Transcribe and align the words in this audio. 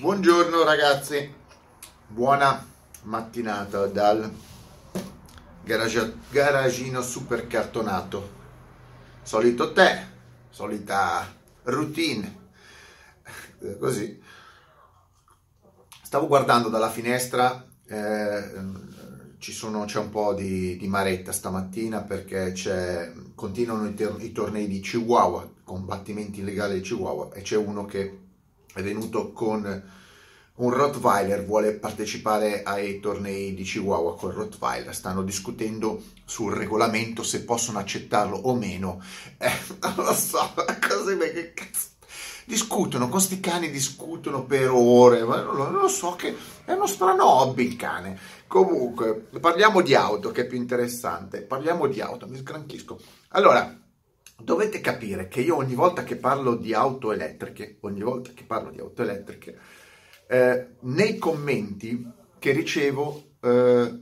Buongiorno 0.00 0.64
ragazzi, 0.64 1.30
buona 2.06 2.66
mattinata 3.02 3.84
dal 3.86 4.32
garage, 5.62 6.14
garagino 6.30 7.02
super 7.02 7.46
cartonato. 7.46 8.30
Solito 9.20 9.74
te, 9.74 10.06
solita 10.48 11.30
routine, 11.64 12.48
così. 13.78 14.22
Stavo 16.02 16.26
guardando 16.28 16.70
dalla 16.70 16.90
finestra, 16.90 17.62
eh, 17.88 18.50
sono, 19.38 19.84
c'è 19.84 19.98
un 19.98 20.08
po' 20.08 20.32
di, 20.32 20.78
di, 20.78 20.88
maretta 20.88 21.30
stamattina 21.30 22.00
perché 22.00 22.54
continuano 23.34 23.86
i, 23.86 24.24
i 24.24 24.32
tornei 24.32 24.66
di 24.66 24.80
Chihuahua, 24.80 25.46
combattimenti 25.62 26.40
illegali 26.40 26.76
di 26.76 26.80
Chihuahua 26.80 27.34
e 27.34 27.42
c'è 27.42 27.58
uno 27.58 27.84
che 27.84 28.21
è 28.74 28.82
venuto 28.82 29.32
con 29.32 29.82
un 30.54 30.70
Rottweiler, 30.70 31.44
vuole 31.44 31.72
partecipare 31.72 32.62
ai 32.62 33.00
tornei 33.00 33.54
di 33.54 33.62
Chihuahua 33.62 34.16
con 34.16 34.32
Rottweiler, 34.32 34.94
stanno 34.94 35.22
discutendo 35.22 36.02
sul 36.24 36.52
regolamento 36.52 37.22
se 37.22 37.44
possono 37.44 37.78
accettarlo 37.78 38.36
o 38.36 38.54
meno. 38.54 39.02
Eh, 39.38 39.50
non 39.96 40.04
lo 40.04 40.14
so, 40.14 40.54
così 40.88 41.16
che 41.16 41.52
cazzo. 41.54 41.90
Discutono, 42.44 43.08
con 43.08 43.20
sti 43.20 43.38
cani 43.38 43.70
discutono 43.70 44.44
per 44.44 44.68
ore, 44.68 45.22
ma 45.24 45.40
non 45.42 45.54
lo, 45.54 45.70
non 45.70 45.80
lo 45.80 45.88
so, 45.88 46.16
che 46.16 46.36
è 46.64 46.72
uno 46.72 46.86
strano 46.86 47.24
hobby 47.24 47.66
il 47.66 47.76
cane. 47.76 48.18
Comunque, 48.46 49.14
parliamo 49.40 49.80
di 49.80 49.94
auto 49.94 50.32
che 50.32 50.42
è 50.42 50.46
più 50.46 50.58
interessante, 50.58 51.42
parliamo 51.42 51.86
di 51.86 52.00
auto, 52.00 52.26
mi 52.26 52.36
sgranchisco. 52.36 52.98
Allora, 53.28 53.81
dovete 54.42 54.80
capire 54.80 55.28
che 55.28 55.40
io 55.40 55.56
ogni 55.56 55.74
volta 55.74 56.04
che 56.04 56.16
parlo 56.16 56.54
di 56.54 56.74
auto 56.74 57.12
elettriche, 57.12 57.78
ogni 57.80 58.02
volta 58.02 58.32
che 58.34 58.44
parlo 58.44 58.70
di 58.70 58.80
auto 58.80 59.02
elettriche, 59.02 59.58
eh, 60.28 60.66
nei 60.80 61.18
commenti 61.18 62.10
che 62.38 62.52
ricevo 62.52 63.34
eh, 63.40 64.00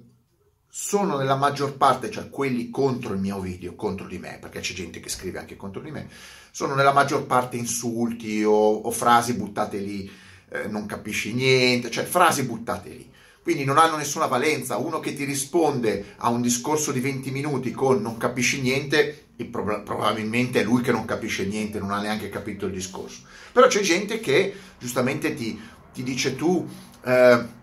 sono 0.68 1.16
nella 1.16 1.36
maggior 1.36 1.76
parte, 1.76 2.10
cioè 2.10 2.30
quelli 2.30 2.70
contro 2.70 3.12
il 3.12 3.20
mio 3.20 3.40
video, 3.40 3.74
contro 3.74 4.06
di 4.06 4.18
me, 4.18 4.38
perché 4.40 4.60
c'è 4.60 4.72
gente 4.72 5.00
che 5.00 5.08
scrive 5.08 5.38
anche 5.38 5.56
contro 5.56 5.80
di 5.80 5.90
me, 5.90 6.08
sono 6.50 6.74
nella 6.74 6.92
maggior 6.92 7.26
parte 7.26 7.56
insulti 7.56 8.44
o, 8.44 8.52
o 8.52 8.90
frasi 8.90 9.34
buttate 9.34 9.78
lì, 9.78 10.10
eh, 10.50 10.68
non 10.68 10.86
capisci 10.86 11.32
niente, 11.34 11.90
cioè 11.90 12.04
frasi 12.04 12.44
buttate 12.44 12.88
lì 12.90 13.10
quindi 13.42 13.64
non 13.64 13.78
hanno 13.78 13.96
nessuna 13.96 14.26
valenza. 14.26 14.76
Uno 14.76 15.00
che 15.00 15.14
ti 15.14 15.24
risponde 15.24 16.14
a 16.18 16.28
un 16.28 16.42
discorso 16.42 16.92
di 16.92 17.00
20 17.00 17.30
minuti 17.30 17.70
con 17.70 18.00
non 18.00 18.16
capisci 18.16 18.60
niente, 18.60 19.29
probabilmente 19.44 20.60
è 20.60 20.64
lui 20.64 20.82
che 20.82 20.92
non 20.92 21.04
capisce 21.04 21.46
niente, 21.46 21.78
non 21.78 21.90
ha 21.90 22.00
neanche 22.00 22.28
capito 22.28 22.66
il 22.66 22.72
discorso. 22.72 23.22
Però 23.52 23.66
c'è 23.66 23.80
gente 23.80 24.20
che 24.20 24.54
giustamente 24.78 25.34
ti, 25.34 25.60
ti 25.92 26.02
dice 26.02 26.36
tu, 26.36 26.66
eh, 27.04 27.58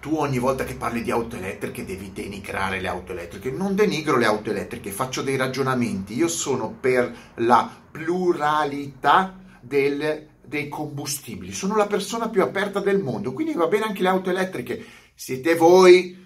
tu 0.00 0.16
ogni 0.16 0.38
volta 0.38 0.64
che 0.64 0.74
parli 0.74 1.02
di 1.02 1.10
auto 1.10 1.36
elettriche 1.36 1.84
devi 1.84 2.12
denigrare 2.12 2.80
le 2.80 2.88
auto 2.88 3.12
elettriche. 3.12 3.50
Non 3.50 3.74
denigro 3.74 4.16
le 4.16 4.26
auto 4.26 4.50
elettriche, 4.50 4.90
faccio 4.90 5.22
dei 5.22 5.36
ragionamenti. 5.36 6.14
Io 6.14 6.28
sono 6.28 6.70
per 6.70 7.14
la 7.36 7.70
pluralità 7.90 9.38
del, 9.60 10.26
dei 10.44 10.68
combustibili, 10.68 11.52
sono 11.52 11.76
la 11.76 11.86
persona 11.86 12.28
più 12.28 12.42
aperta 12.42 12.80
del 12.80 13.02
mondo, 13.02 13.32
quindi 13.32 13.52
va 13.52 13.66
bene 13.66 13.84
anche 13.84 14.02
le 14.02 14.08
auto 14.08 14.30
elettriche 14.30 14.98
siete 15.20 15.54
voi, 15.54 16.16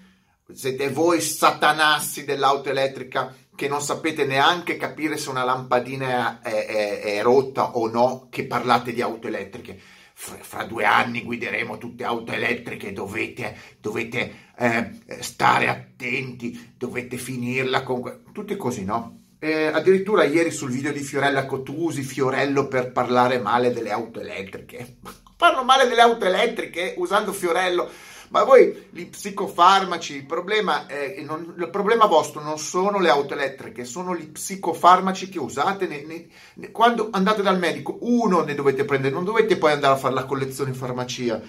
siete 0.53 0.89
voi 0.89 1.19
satanassi 1.19 2.23
dell'auto 2.23 2.69
elettrica 2.69 3.35
che 3.55 3.67
non 3.67 3.81
sapete 3.81 4.25
neanche 4.25 4.77
capire 4.77 5.17
se 5.17 5.29
una 5.29 5.43
lampadina 5.43 6.41
è, 6.41 6.65
è, 6.65 7.01
è 7.01 7.21
rotta 7.21 7.77
o 7.77 7.87
no, 7.89 8.27
che 8.29 8.45
parlate 8.45 8.93
di 8.93 9.01
auto 9.01 9.27
elettriche. 9.27 9.79
Fra, 10.17 10.37
fra, 10.39 10.63
due 10.63 10.85
anni 10.85 11.23
guideremo 11.23 11.77
tutte 11.77 12.03
auto 12.03 12.31
elettriche, 12.31 12.93
dovete, 12.93 13.57
dovete 13.79 14.51
eh, 14.57 14.91
stare 15.19 15.67
attenti, 15.67 16.73
dovete 16.77 17.17
finirla 17.17 17.83
con... 17.83 18.23
Tutte 18.31 18.55
così, 18.55 18.85
no? 18.85 19.21
Eh, 19.39 19.67
addirittura 19.67 20.23
ieri 20.23 20.51
sul 20.51 20.71
video 20.71 20.91
di 20.91 21.01
Fiorella 21.01 21.45
Cotusi, 21.45 22.01
Fiorello 22.01 22.67
per 22.67 22.91
parlare 22.91 23.39
male 23.39 23.71
delle 23.71 23.91
auto 23.91 24.19
elettriche. 24.19 24.97
Parlo 25.37 25.63
male 25.63 25.87
delle 25.87 26.01
auto 26.01 26.25
elettriche 26.25 26.93
usando 26.97 27.33
Fiorello 27.33 27.89
ma 28.35 28.43
voi, 28.43 28.87
gli 28.89 29.05
psicofarmaci, 29.05 30.13
il 30.13 30.25
problema, 30.25 30.87
è, 30.87 31.21
non, 31.21 31.55
il 31.57 31.69
problema 31.69 32.05
vostro 32.05 32.41
non 32.41 32.59
sono 32.59 32.99
le 32.99 33.07
auto 33.07 33.33
elettriche, 33.33 33.85
sono 33.85 34.13
gli 34.13 34.27
psicofarmaci 34.27 35.29
che 35.29 35.39
usate 35.39 35.87
ne, 35.87 36.03
ne, 36.03 36.27
ne, 36.55 36.71
quando 36.71 37.07
andate 37.13 37.41
dal 37.41 37.57
medico. 37.57 37.97
Uno 38.01 38.41
ne 38.41 38.53
dovete 38.53 38.83
prendere, 38.83 39.13
non 39.13 39.23
dovete 39.23 39.55
poi 39.55 39.71
andare 39.71 39.93
a 39.93 39.97
fare 39.97 40.13
la 40.13 40.25
collezione 40.25 40.71
in 40.71 40.75
farmacia. 40.75 41.41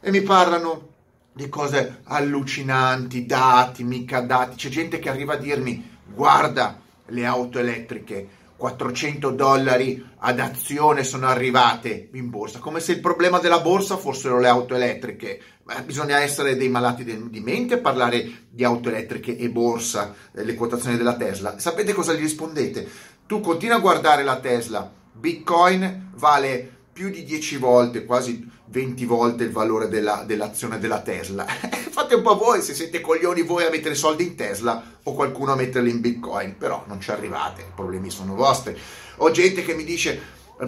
E 0.00 0.10
mi 0.10 0.20
parlano 0.22 0.88
di 1.32 1.48
cose 1.48 2.00
allucinanti, 2.02 3.24
dati, 3.24 3.84
mica 3.84 4.20
dati. 4.20 4.56
C'è 4.56 4.70
gente 4.70 4.98
che 4.98 5.10
arriva 5.10 5.34
a 5.34 5.36
dirmi, 5.36 5.98
guarda 6.04 6.80
le 7.06 7.26
auto 7.26 7.60
elettriche, 7.60 8.28
400 8.58 9.30
dollari 9.30 10.04
ad 10.18 10.40
azione 10.40 11.04
sono 11.04 11.28
arrivate 11.28 12.10
in 12.12 12.28
borsa, 12.28 12.58
come 12.58 12.80
se 12.80 12.90
il 12.90 13.00
problema 13.00 13.38
della 13.38 13.60
borsa 13.60 13.96
fossero 13.96 14.40
le 14.40 14.48
auto 14.48 14.74
elettriche. 14.74 15.40
Ma 15.62 15.80
bisogna 15.82 16.20
essere 16.20 16.56
dei 16.56 16.68
malati 16.68 17.04
di 17.04 17.40
mente 17.40 17.74
a 17.74 17.78
parlare 17.78 18.46
di 18.50 18.64
auto 18.64 18.88
elettriche 18.88 19.36
e 19.36 19.48
borsa, 19.48 20.12
eh, 20.34 20.44
le 20.44 20.54
quotazioni 20.54 20.96
della 20.96 21.14
Tesla. 21.14 21.58
Sapete 21.58 21.92
cosa 21.92 22.14
gli 22.14 22.20
rispondete? 22.20 22.88
Tu 23.26 23.40
continua 23.40 23.76
a 23.76 23.80
guardare 23.80 24.24
la 24.24 24.40
Tesla, 24.40 24.90
Bitcoin 25.12 26.10
vale 26.14 26.77
più 26.98 27.10
di 27.10 27.22
10 27.22 27.58
volte, 27.58 28.04
quasi 28.04 28.44
20 28.64 29.04
volte 29.04 29.44
il 29.44 29.52
valore 29.52 29.88
della, 29.88 30.24
dell'azione 30.26 30.80
della 30.80 31.00
Tesla. 31.00 31.46
Fate 31.46 32.16
un 32.16 32.22
po' 32.22 32.36
voi 32.36 32.60
se 32.60 32.74
siete 32.74 33.00
coglioni 33.00 33.42
voi 33.42 33.64
a 33.64 33.70
mettere 33.70 33.94
soldi 33.94 34.24
in 34.24 34.34
Tesla 34.34 34.82
o 35.04 35.14
qualcuno 35.14 35.52
a 35.52 35.54
metterli 35.54 35.90
in 35.90 36.00
Bitcoin, 36.00 36.56
però 36.58 36.82
non 36.88 37.00
ci 37.00 37.12
arrivate, 37.12 37.60
i 37.60 37.72
problemi 37.72 38.10
sono 38.10 38.34
vostri. 38.34 38.76
Ho 39.18 39.30
gente 39.30 39.64
che 39.64 39.74
mi 39.74 39.84
dice 39.84 40.20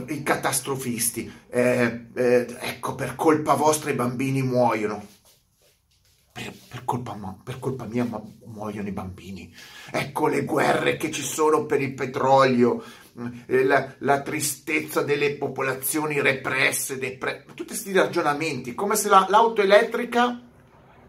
i 0.07 0.23
catastrofisti, 0.23 1.33
eh, 1.51 2.07
eh, 2.15 2.47
ecco 2.61 2.95
per 2.95 3.17
colpa 3.17 3.55
vostra 3.55 3.91
i 3.91 3.95
bambini 3.95 4.41
muoiono. 4.41 5.05
Per, 6.33 6.53
per, 6.69 6.85
colpa, 6.85 7.17
per, 7.43 7.59
colpa, 7.59 7.85
mia 7.87 8.07
muoiono 8.45 8.87
i 8.87 8.93
bambini. 8.93 9.53
Ecco 9.91 10.29
le 10.29 10.45
guerre 10.45 10.97
che 10.97 11.11
ci 11.11 11.23
sono 11.23 11.67
per 11.67 11.81
il 11.83 11.93
petrolio, 11.95 12.85
eh, 13.47 13.65
la, 13.65 13.95
la 13.99 14.21
tristezza 14.23 15.03
delle 15.03 15.33
popolazioni 15.33 16.21
represse, 16.21 16.99
depre... 16.99 17.45
tutti 17.49 17.65
questi 17.65 17.93
ragionamenti, 17.93 18.75
come 18.75 18.95
se 18.95 19.09
la, 19.09 19.27
l'auto 19.29 19.61
elettrica, 19.61 20.41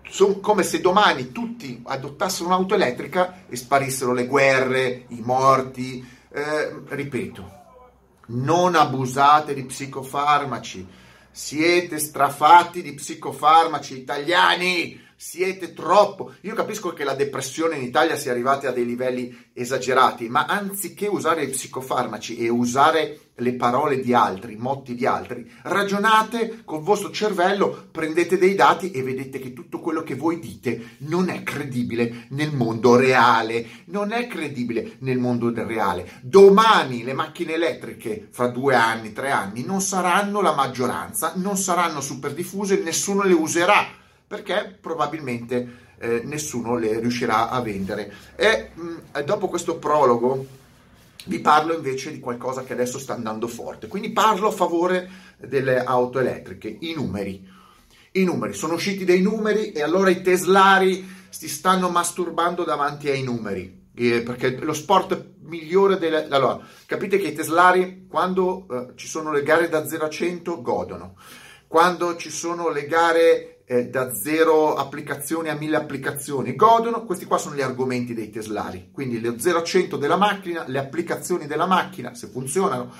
sono 0.09 0.39
come 0.39 0.63
se 0.63 0.81
domani 0.81 1.31
tutti 1.31 1.81
adottassero 1.85 2.47
un'auto 2.47 2.73
elettrica 2.73 3.45
e 3.47 3.55
sparissero 3.55 4.13
le 4.13 4.25
guerre, 4.25 5.05
i 5.09 5.21
morti. 5.21 6.05
Eh, 6.33 6.81
ripeto, 6.87 7.59
non 8.27 8.75
abusate 8.75 9.53
di 9.53 9.65
psicofarmaci, 9.65 10.87
siete 11.29 11.99
strafatti 11.99 12.81
di 12.81 12.93
psicofarmaci 12.93 13.97
italiani 13.97 15.09
siete 15.23 15.73
troppo. 15.73 16.33
Io 16.41 16.55
capisco 16.55 16.93
che 16.93 17.03
la 17.03 17.13
depressione 17.13 17.75
in 17.75 17.83
Italia 17.83 18.17
sia 18.17 18.31
arrivata 18.31 18.69
a 18.69 18.71
dei 18.71 18.87
livelli 18.87 19.51
esagerati, 19.53 20.27
ma 20.29 20.45
anziché 20.47 21.05
usare 21.05 21.43
i 21.43 21.49
psicofarmaci 21.49 22.37
e 22.37 22.49
usare 22.49 23.19
le 23.35 23.53
parole 23.53 23.99
di 23.99 24.15
altri, 24.15 24.53
i 24.53 24.57
motti 24.57 24.95
di 24.95 25.05
altri, 25.05 25.47
ragionate 25.61 26.63
col 26.65 26.81
vostro 26.81 27.11
cervello, 27.11 27.89
prendete 27.91 28.39
dei 28.39 28.55
dati 28.55 28.89
e 28.89 29.03
vedete 29.03 29.37
che 29.37 29.53
tutto 29.53 29.79
quello 29.79 30.01
che 30.01 30.15
voi 30.15 30.39
dite 30.39 30.95
non 30.99 31.29
è 31.29 31.43
credibile 31.43 32.25
nel 32.29 32.51
mondo 32.51 32.95
reale, 32.95 33.67
non 33.85 34.11
è 34.11 34.25
credibile 34.25 34.93
nel 35.01 35.19
mondo 35.19 35.53
reale. 35.53 36.13
Domani 36.21 37.03
le 37.03 37.13
macchine 37.13 37.53
elettriche, 37.53 38.27
fra 38.31 38.47
due 38.47 38.73
anni, 38.73 39.13
tre 39.13 39.29
anni, 39.29 39.63
non 39.63 39.81
saranno 39.81 40.41
la 40.41 40.55
maggioranza, 40.55 41.33
non 41.35 41.57
saranno 41.57 42.01
super 42.01 42.33
diffuse, 42.33 42.81
nessuno 42.81 43.21
le 43.21 43.33
userà 43.33 43.99
perché 44.31 44.77
probabilmente 44.79 45.89
eh, 45.99 46.21
nessuno 46.23 46.77
le 46.77 47.01
riuscirà 47.01 47.49
a 47.49 47.59
vendere. 47.59 48.09
E 48.37 48.69
mh, 48.73 49.23
dopo 49.25 49.49
questo 49.49 49.75
prologo 49.75 50.45
vi 51.25 51.39
parlo 51.39 51.75
invece 51.75 52.13
di 52.13 52.21
qualcosa 52.21 52.63
che 52.63 52.71
adesso 52.71 52.97
sta 52.97 53.13
andando 53.13 53.49
forte, 53.49 53.89
quindi 53.89 54.11
parlo 54.11 54.47
a 54.47 54.51
favore 54.51 55.09
delle 55.37 55.83
auto 55.83 56.19
elettriche, 56.19 56.77
i 56.79 56.93
numeri. 56.95 57.45
I 58.13 58.23
numeri, 58.23 58.53
sono 58.53 58.75
usciti 58.75 59.03
dei 59.03 59.21
numeri 59.21 59.73
e 59.73 59.81
allora 59.81 60.09
i 60.09 60.21
teslari 60.21 61.05
si 61.27 61.49
stanno 61.49 61.89
masturbando 61.89 62.63
davanti 62.63 63.09
ai 63.09 63.23
numeri, 63.23 63.89
eh, 63.93 64.21
perché 64.21 64.57
lo 64.59 64.73
sport 64.73 65.31
migliore 65.41 65.97
delle... 65.97 66.27
Allora, 66.29 66.57
capite 66.85 67.17
che 67.17 67.27
i 67.27 67.33
teslari 67.33 68.05
quando 68.07 68.65
eh, 68.71 68.93
ci 68.95 69.07
sono 69.07 69.33
le 69.33 69.43
gare 69.43 69.67
da 69.67 69.85
0 69.85 70.05
a 70.05 70.09
100 70.09 70.61
godono, 70.61 71.15
quando 71.67 72.15
ci 72.15 72.29
sono 72.29 72.69
le 72.69 72.85
gare 72.85 73.60
eh, 73.71 73.87
da 73.87 74.13
zero 74.13 74.75
applicazioni 74.75 75.47
a 75.47 75.55
mille 75.55 75.77
applicazioni 75.77 76.57
godono, 76.57 77.05
questi 77.05 77.23
qua 77.23 77.37
sono 77.37 77.55
gli 77.55 77.61
argomenti 77.61 78.13
dei 78.13 78.29
teslari, 78.29 78.89
quindi 78.91 79.21
lo 79.21 79.39
0 79.39 79.59
a 79.59 79.63
100 79.63 79.95
della 79.95 80.17
macchina, 80.17 80.65
le 80.67 80.77
applicazioni 80.77 81.47
della 81.47 81.65
macchina, 81.65 82.13
se 82.13 82.27
funzionano, 82.27 82.91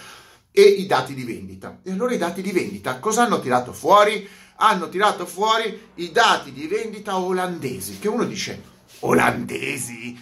e 0.50 0.62
i 0.62 0.86
dati 0.86 1.14
di 1.14 1.26
vendita. 1.26 1.80
E 1.84 1.92
allora 1.92 2.14
i 2.14 2.18
dati 2.18 2.42
di 2.42 2.54
vendita 2.54 3.00
cosa 3.00 3.24
hanno 3.24 3.42
tirato 3.42 3.74
fuori? 3.74 4.26
Hanno 4.56 4.88
tirato 4.88 5.26
fuori 5.26 5.90
i 5.96 6.10
dati 6.14 6.54
di 6.54 6.68
vendita 6.68 7.18
olandesi, 7.18 8.00
che 8.00 8.08
uno 8.08 8.24
dice, 8.24 8.62
olandesi? 9.00 10.18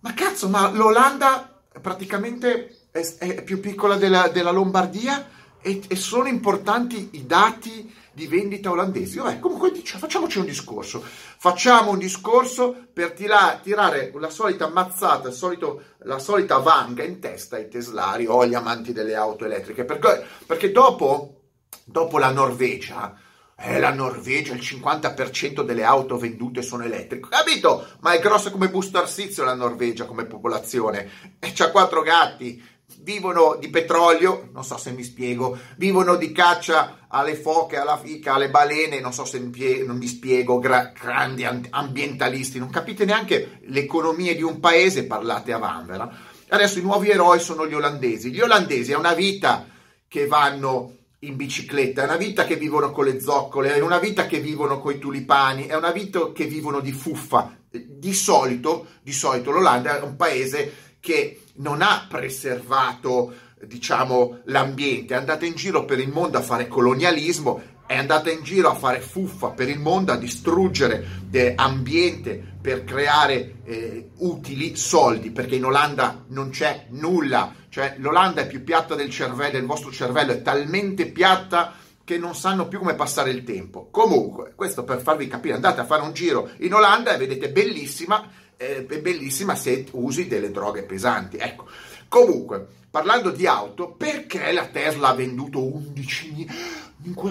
Ma 0.00 0.12
cazzo, 0.12 0.50
ma 0.50 0.70
l'Olanda 0.72 1.62
praticamente 1.80 2.88
è, 2.90 3.00
è 3.16 3.42
più 3.42 3.60
piccola 3.60 3.96
della, 3.96 4.28
della 4.28 4.50
Lombardia 4.50 5.26
e, 5.62 5.80
e, 5.88 5.96
sono 5.96 6.28
importanti 6.28 7.08
i 7.12 7.26
dati 7.26 7.92
di 8.16 8.26
vendita 8.26 8.70
olandesi. 8.70 9.18
Vabbè, 9.18 9.40
comunque 9.40 9.70
dice, 9.70 9.98
facciamoci 9.98 10.38
un 10.38 10.46
discorso. 10.46 11.04
Facciamo 11.04 11.90
un 11.90 11.98
discorso 11.98 12.74
per 12.90 13.12
tira, 13.12 13.60
tirare 13.62 14.10
la 14.18 14.30
solita 14.30 14.68
mazzata, 14.68 15.30
solito, 15.30 15.82
la 15.98 16.18
solita 16.18 16.56
vanga 16.56 17.04
in 17.04 17.20
testa 17.20 17.56
ai 17.56 17.68
teslari 17.68 18.24
o 18.24 18.40
agli 18.40 18.54
amanti 18.54 18.94
delle 18.94 19.14
auto 19.14 19.44
elettriche. 19.44 19.84
Perché, 19.84 20.24
perché 20.46 20.72
dopo, 20.72 21.42
dopo 21.84 22.16
la 22.16 22.30
Norvegia, 22.30 23.14
eh, 23.54 23.78
la 23.78 23.92
Norvegia, 23.92 24.54
il 24.54 24.60
50% 24.60 25.62
delle 25.62 25.84
auto 25.84 26.16
vendute 26.16 26.62
sono 26.62 26.84
elettriche. 26.84 27.28
Capito? 27.28 27.86
Ma 28.00 28.12
è 28.12 28.18
grossa 28.18 28.50
come 28.50 28.70
Busto 28.70 28.96
Arsizio 28.96 29.44
la 29.44 29.54
Norvegia 29.54 30.06
come 30.06 30.24
popolazione. 30.24 31.38
E 31.38 31.52
c'ha 31.52 31.70
quattro 31.70 32.00
gatti. 32.00 32.62
Vivono 33.00 33.56
di 33.58 33.68
petrolio, 33.68 34.48
non 34.52 34.64
so 34.64 34.76
se 34.78 34.92
mi 34.92 35.02
spiego, 35.02 35.58
vivono 35.76 36.16
di 36.16 36.32
caccia 36.32 37.06
alle 37.08 37.34
foche, 37.34 37.76
alla 37.76 37.98
fica, 37.98 38.34
alle 38.34 38.50
balene, 38.50 39.00
non 39.00 39.12
so 39.12 39.24
se 39.24 39.38
mi, 39.38 39.50
pie- 39.50 39.84
non 39.84 39.96
mi 39.96 40.06
spiego, 40.06 40.58
gra- 40.58 40.92
grandi 40.98 41.44
ambientalisti, 41.44 42.58
non 42.58 42.70
capite 42.70 43.04
neanche 43.04 43.58
l'economia 43.64 44.34
di 44.34 44.42
un 44.42 44.60
paese, 44.60 45.06
parlate 45.06 45.52
a 45.52 45.58
vanvera. 45.58 46.10
Adesso 46.48 46.78
i 46.78 46.82
nuovi 46.82 47.10
eroi 47.10 47.40
sono 47.40 47.66
gli 47.66 47.74
olandesi. 47.74 48.30
Gli 48.30 48.40
olandesi 48.40 48.92
è 48.92 48.96
una 48.96 49.14
vita 49.14 49.66
che 50.06 50.26
vanno 50.26 50.94
in 51.20 51.34
bicicletta, 51.36 52.02
è 52.02 52.04
una 52.04 52.16
vita 52.16 52.44
che 52.44 52.56
vivono 52.56 52.92
con 52.92 53.04
le 53.04 53.20
zoccole, 53.20 53.74
è 53.74 53.80
una 53.80 53.98
vita 53.98 54.26
che 54.26 54.38
vivono 54.38 54.78
con 54.78 54.92
i 54.92 54.98
tulipani, 54.98 55.66
è 55.66 55.74
una 55.74 55.90
vita 55.90 56.30
che 56.32 56.44
vivono 56.44 56.80
di 56.80 56.92
fuffa. 56.92 57.56
Di 57.68 58.14
solito, 58.14 58.86
di 59.02 59.12
solito 59.12 59.50
l'Olanda 59.50 59.98
è 59.98 60.02
un 60.02 60.16
paese 60.16 60.72
che 61.00 61.40
non 61.56 61.82
ha 61.82 62.06
preservato, 62.08 63.34
diciamo, 63.64 64.40
l'ambiente, 64.44 65.14
è 65.14 65.16
andata 65.16 65.44
in 65.44 65.54
giro 65.54 65.84
per 65.84 65.98
il 65.98 66.08
mondo 66.08 66.38
a 66.38 66.42
fare 66.42 66.68
colonialismo, 66.68 67.74
è 67.86 67.96
andata 67.96 68.30
in 68.30 68.42
giro 68.42 68.68
a 68.68 68.74
fare 68.74 69.00
fuffa 69.00 69.50
per 69.50 69.68
il 69.68 69.78
mondo, 69.78 70.12
a 70.12 70.16
distruggere 70.16 71.24
ambiente 71.54 72.54
per 72.60 72.82
creare 72.82 73.56
eh, 73.64 74.10
utili 74.18 74.74
soldi, 74.74 75.30
perché 75.30 75.54
in 75.54 75.64
Olanda 75.64 76.24
non 76.28 76.50
c'è 76.50 76.86
nulla, 76.90 77.54
cioè 77.68 77.94
l'Olanda 77.98 78.40
è 78.40 78.46
più 78.46 78.64
piatta 78.64 78.96
del 78.96 79.10
cervello, 79.10 79.58
il 79.58 79.66
vostro 79.66 79.92
cervello 79.92 80.32
è 80.32 80.42
talmente 80.42 81.06
piatta 81.06 81.74
che 82.02 82.18
non 82.18 82.34
sanno 82.34 82.68
più 82.68 82.78
come 82.78 82.94
passare 82.94 83.30
il 83.30 83.44
tempo. 83.44 83.88
Comunque, 83.90 84.52
questo 84.56 84.82
per 84.82 85.00
farvi 85.00 85.28
capire, 85.28 85.54
andate 85.54 85.80
a 85.80 85.84
fare 85.86 86.02
un 86.02 86.12
giro 86.12 86.50
in 86.58 86.72
Olanda 86.74 87.14
e 87.14 87.18
vedete 87.18 87.50
bellissima, 87.50 88.28
eh, 88.56 88.82
bellissima 88.82 89.54
se 89.54 89.86
usi 89.92 90.26
delle 90.26 90.50
droghe 90.50 90.82
pesanti. 90.82 91.36
Ecco, 91.36 91.66
comunque, 92.08 92.66
parlando 92.90 93.30
di 93.30 93.46
auto, 93.46 93.90
perché 93.92 94.52
la 94.52 94.66
Tesla 94.66 95.08
ha 95.08 95.14
venduto 95.14 95.60
11.000? 95.60 96.50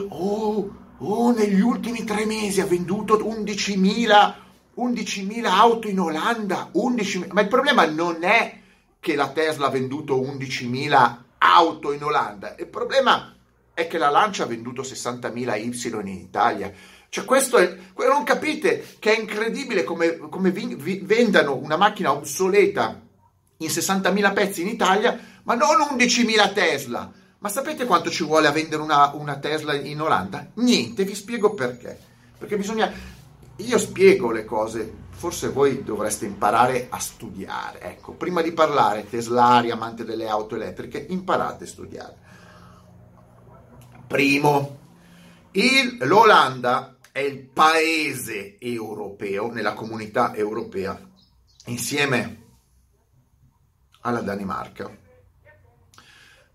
Oh, 0.10 0.76
oh, 0.98 1.32
negli 1.32 1.60
ultimi 1.60 2.04
tre 2.04 2.26
mesi 2.26 2.62
ha 2.62 2.66
venduto 2.66 3.18
11.000 3.18 4.44
11.000 4.78 5.46
auto 5.46 5.88
in 5.88 6.00
Olanda, 6.00 6.70
11.000. 6.74 7.28
ma 7.32 7.42
il 7.42 7.48
problema 7.48 7.86
non 7.86 8.24
è 8.24 8.60
che 9.00 9.16
la 9.16 9.30
Tesla 9.30 9.68
ha 9.68 9.70
venduto 9.70 10.20
11.000 10.20 11.18
auto 11.38 11.94
in 11.94 12.04
Olanda, 12.04 12.56
il 12.60 12.68
problema 12.68 13.36
è 13.76 13.88
che 13.88 13.98
la 13.98 14.10
Lancia 14.10 14.44
ha 14.44 14.48
venduto 14.48 14.82
60.000 14.82 15.60
Y 15.60 16.00
in 16.00 16.08
Italia. 16.08 16.72
Cioè 17.16 17.24
questo 17.24 17.56
è, 17.56 17.74
non 18.10 18.26
capite 18.26 18.86
che 19.00 19.16
è 19.16 19.18
incredibile 19.18 19.86
come, 19.86 20.18
come 20.18 20.52
vi, 20.52 20.76
vi 20.76 21.00
vendano 21.02 21.56
una 21.56 21.78
macchina 21.78 22.12
obsoleta 22.12 23.02
in 23.56 23.70
60.000 23.70 24.34
pezzi 24.34 24.64
in 24.64 24.68
Italia, 24.68 25.18
ma 25.44 25.54
non 25.56 25.78
11.000 25.98 26.52
Tesla. 26.52 27.10
Ma 27.38 27.48
sapete 27.48 27.86
quanto 27.86 28.10
ci 28.10 28.26
vuole 28.26 28.48
a 28.48 28.52
vendere 28.52 28.82
una, 28.82 29.14
una 29.14 29.38
Tesla 29.38 29.76
in 29.76 30.02
Olanda? 30.02 30.46
Niente, 30.56 31.06
vi 31.06 31.16
spiego 31.16 31.54
perché. 31.54 31.98
Perché 32.38 32.58
bisogna 32.58 32.92
io 33.56 33.78
spiego 33.78 34.32
le 34.32 34.44
cose, 34.44 34.94
forse 35.12 35.48
voi 35.48 35.86
dovreste 35.86 36.26
imparare 36.26 36.88
a 36.90 37.00
studiare. 37.00 37.80
Ecco, 37.80 38.12
prima 38.12 38.42
di 38.42 38.52
parlare, 38.52 39.08
teslari, 39.10 39.72
amante 39.72 40.04
delle 40.04 40.28
auto 40.28 40.56
elettriche, 40.56 41.06
imparate 41.08 41.64
a 41.64 41.68
studiare. 41.68 42.16
Primo, 44.06 44.80
il, 45.52 46.00
l'Olanda 46.02 46.95
è 47.16 47.22
il 47.22 47.48
paese 47.48 48.58
europeo, 48.60 49.50
nella 49.50 49.74
comunità 49.74 50.36
europea, 50.36 51.00
insieme 51.68 52.44
alla 54.02 54.20
Danimarca, 54.20 54.94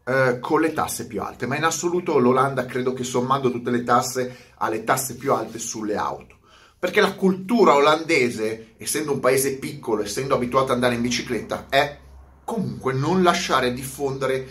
eh, 0.05 0.39
con 0.39 0.61
le 0.61 0.75
tasse 0.75 1.07
più 1.07 1.23
alte. 1.23 1.47
Ma 1.47 1.57
in 1.57 1.65
assoluto 1.65 2.19
l'Olanda 2.19 2.67
credo 2.67 2.93
che 2.93 3.05
sommando 3.05 3.51
tutte 3.51 3.71
le 3.71 3.85
tasse 3.85 4.53
ha 4.57 4.69
le 4.69 4.85
tasse 4.85 5.17
più 5.17 5.33
alte 5.33 5.59
sulle 5.59 5.97
auto 5.97 6.37
perché 6.79 7.01
la 7.01 7.15
cultura 7.15 7.75
olandese, 7.75 8.75
essendo 8.77 9.13
un 9.13 9.21
paese 9.21 9.57
piccolo, 9.57 10.03
essendo 10.03 10.35
abituato 10.35 10.67
ad 10.67 10.73
andare 10.73 10.95
in 10.95 11.01
bicicletta, 11.03 11.69
è 11.71 11.99
comunque 12.45 12.93
non 12.93 13.23
lasciare 13.23 13.73
diffondere 13.73 14.49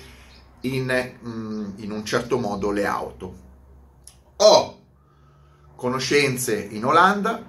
in, 0.61 1.17
mm, 1.23 1.69
in 1.77 1.91
un 1.91 2.03
certo 2.03 2.39
modo 2.39 2.71
le 2.71 2.85
auto. 2.85 3.35
Ho 4.38 4.79
conoscenze 5.80 6.68
in 6.72 6.84
Olanda, 6.84 7.42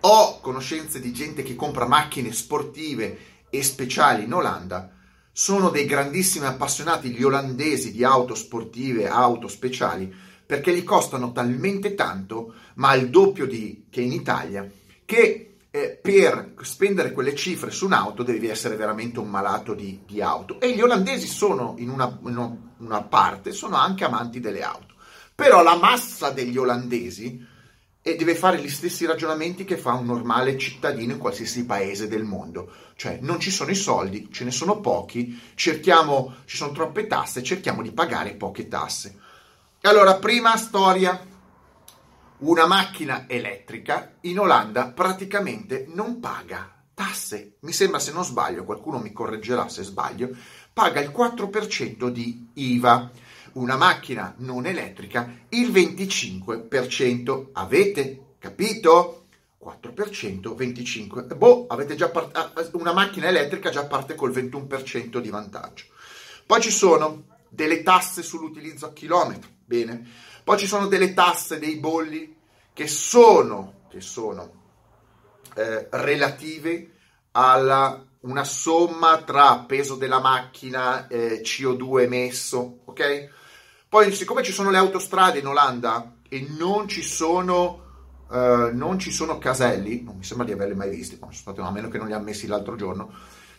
ho 0.00 0.40
conoscenze 0.40 0.98
di 0.98 1.12
gente 1.12 1.42
che 1.42 1.54
compra 1.54 1.86
macchine 1.86 2.32
sportive 2.32 3.18
e 3.50 3.62
speciali 3.62 4.24
in 4.24 4.32
Olanda, 4.32 4.90
sono 5.30 5.68
dei 5.68 5.84
grandissimi 5.84 6.46
appassionati 6.46 7.10
gli 7.10 7.22
olandesi 7.22 7.92
di 7.92 8.02
auto 8.02 8.34
sportive, 8.34 9.08
auto 9.08 9.46
speciali, 9.46 10.10
perché 10.46 10.74
gli 10.74 10.84
costano 10.84 11.32
talmente 11.32 11.94
tanto, 11.94 12.54
ma 12.76 12.94
il 12.94 13.10
doppio 13.10 13.46
di, 13.46 13.84
che 13.90 14.00
in 14.00 14.12
Italia, 14.12 14.66
che 15.04 15.58
eh, 15.70 15.98
per 16.00 16.54
spendere 16.62 17.12
quelle 17.12 17.34
cifre 17.34 17.70
su 17.70 17.84
un'auto 17.84 18.22
devi 18.22 18.48
essere 18.48 18.76
veramente 18.76 19.18
un 19.18 19.28
malato 19.28 19.74
di, 19.74 20.00
di 20.06 20.22
auto. 20.22 20.58
E 20.60 20.74
gli 20.74 20.80
olandesi 20.80 21.26
sono 21.26 21.74
in 21.76 21.90
una, 21.90 22.18
in 22.24 22.58
una 22.78 23.02
parte, 23.02 23.52
sono 23.52 23.76
anche 23.76 24.04
amanti 24.04 24.40
delle 24.40 24.62
auto. 24.62 24.94
Però 25.34 25.62
la 25.62 25.76
massa 25.76 26.30
degli 26.30 26.56
olandesi 26.56 27.54
e 28.06 28.14
deve 28.14 28.36
fare 28.36 28.60
gli 28.60 28.68
stessi 28.68 29.04
ragionamenti 29.04 29.64
che 29.64 29.76
fa 29.76 29.94
un 29.94 30.06
normale 30.06 30.56
cittadino 30.56 31.14
in 31.14 31.18
qualsiasi 31.18 31.66
paese 31.66 32.06
del 32.06 32.22
mondo. 32.22 32.72
Cioè, 32.94 33.18
non 33.20 33.40
ci 33.40 33.50
sono 33.50 33.72
i 33.72 33.74
soldi, 33.74 34.28
ce 34.30 34.44
ne 34.44 34.52
sono 34.52 34.78
pochi, 34.78 35.36
cerchiamo, 35.56 36.36
ci 36.44 36.56
sono 36.56 36.70
troppe 36.70 37.08
tasse, 37.08 37.42
cerchiamo 37.42 37.82
di 37.82 37.90
pagare 37.90 38.34
poche 38.34 38.68
tasse. 38.68 39.18
Allora, 39.80 40.14
prima 40.18 40.56
storia. 40.56 41.20
Una 42.38 42.66
macchina 42.66 43.24
elettrica 43.26 44.12
in 44.20 44.38
Olanda 44.38 44.86
praticamente 44.92 45.86
non 45.92 46.20
paga 46.20 46.76
tasse. 46.94 47.56
Mi 47.62 47.72
sembra, 47.72 47.98
se 47.98 48.12
non 48.12 48.24
sbaglio, 48.24 48.62
qualcuno 48.62 48.98
mi 48.98 49.10
correggerà 49.10 49.68
se 49.68 49.82
sbaglio, 49.82 50.30
paga 50.72 51.00
il 51.00 51.10
4% 51.10 52.06
di 52.06 52.50
IVA. 52.54 53.10
Una 53.56 53.76
macchina 53.76 54.34
non 54.38 54.66
elettrica 54.66 55.44
il 55.50 55.70
25%. 55.70 57.48
Avete 57.52 58.34
capito? 58.38 59.26
4%, 59.62 60.54
25%. 60.54 61.36
Boh, 61.36 61.66
avete 61.68 61.94
già 61.94 62.08
part- 62.08 62.36
ah, 62.36 62.52
una 62.72 62.92
macchina 62.92 63.28
elettrica 63.28 63.70
già 63.70 63.84
parte 63.84 64.14
col 64.14 64.30
21% 64.30 65.18
di 65.18 65.28
vantaggio. 65.28 65.84
Poi 66.46 66.60
ci 66.60 66.70
sono 66.70 67.24
delle 67.48 67.82
tasse 67.82 68.22
sull'utilizzo 68.22 68.86
a 68.86 68.92
chilometro 68.92 69.54
Bene. 69.66 70.08
Poi 70.44 70.58
ci 70.58 70.68
sono 70.68 70.86
delle 70.86 71.12
tasse, 71.12 71.58
dei 71.58 71.74
bolli 71.76 72.36
che 72.72 72.86
sono, 72.86 73.80
che 73.90 74.00
sono 74.00 74.52
eh, 75.56 75.88
relative 75.90 76.92
a 77.32 78.00
una 78.20 78.44
somma 78.44 79.22
tra 79.22 79.64
peso 79.66 79.96
della 79.96 80.20
macchina, 80.20 81.08
eh, 81.08 81.40
CO2 81.42 82.02
emesso, 82.02 82.78
ok? 82.84 83.28
Poi, 83.88 84.12
siccome 84.12 84.42
ci 84.42 84.52
sono 84.52 84.70
le 84.70 84.78
autostrade 84.78 85.38
in 85.38 85.46
Olanda 85.46 86.16
e 86.28 86.46
non 86.58 86.88
ci 86.88 87.02
sono, 87.02 87.82
uh, 88.28 88.34
non 88.72 88.98
ci 88.98 89.12
sono 89.12 89.38
caselli, 89.38 90.02
non 90.02 90.16
mi 90.16 90.24
sembra 90.24 90.44
di 90.44 90.52
averli 90.52 90.74
mai 90.74 90.90
visti, 90.90 91.18
a 91.20 91.70
meno 91.70 91.88
che 91.88 91.98
non 91.98 92.08
li 92.08 92.12
ha 92.12 92.18
messi 92.18 92.48
l'altro 92.48 92.74
giorno, 92.74 93.12